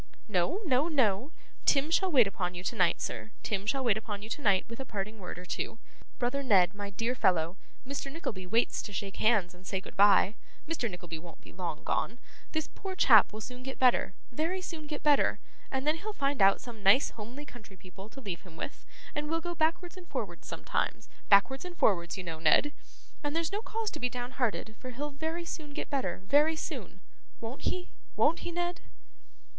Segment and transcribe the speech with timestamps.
[0.27, 1.31] No, no, no!
[1.63, 4.83] Tim shall wait upon you tonight, sir; Tim shall wait upon you tonight with a
[4.83, 5.77] parting word or two.
[6.17, 8.11] Brother Ned, my dear fellow, Mr.
[8.11, 10.33] Nickleby waits to shake hands and say goodbye;
[10.67, 10.89] Mr.
[10.89, 12.17] Nickleby won't be long gone;
[12.51, 16.41] this poor chap will soon get better, very soon get better; and then he'll find
[16.41, 20.07] out some nice homely country people to leave him with, and will go backwards and
[20.07, 22.73] forwards sometimes backwards and forwards you know, Ned.
[23.23, 27.01] And there's no cause to be downhearted, for he'll very soon get better, very soon.
[27.39, 28.81] Won't he, won't he, Ned?